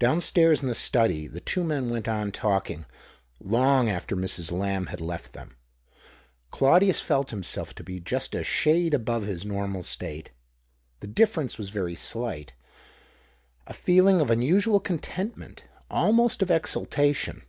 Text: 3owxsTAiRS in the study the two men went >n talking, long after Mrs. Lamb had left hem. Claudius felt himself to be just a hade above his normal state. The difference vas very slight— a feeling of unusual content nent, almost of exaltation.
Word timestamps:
3owxsTAiRS 0.00 0.62
in 0.64 0.68
the 0.68 0.74
study 0.74 1.28
the 1.28 1.38
two 1.40 1.62
men 1.62 1.88
went 1.88 2.08
>n 2.08 2.32
talking, 2.32 2.86
long 3.38 3.88
after 3.88 4.16
Mrs. 4.16 4.50
Lamb 4.50 4.86
had 4.86 5.00
left 5.00 5.36
hem. 5.36 5.56
Claudius 6.50 7.00
felt 7.00 7.30
himself 7.30 7.72
to 7.76 7.84
be 7.84 8.00
just 8.00 8.34
a 8.34 8.42
hade 8.42 8.94
above 8.94 9.24
his 9.26 9.44
normal 9.44 9.84
state. 9.84 10.32
The 10.98 11.06
difference 11.06 11.54
vas 11.54 11.68
very 11.68 11.94
slight— 11.94 12.54
a 13.68 13.72
feeling 13.72 14.20
of 14.20 14.28
unusual 14.28 14.80
content 14.80 15.36
nent, 15.38 15.62
almost 15.88 16.42
of 16.42 16.50
exaltation. 16.50 17.42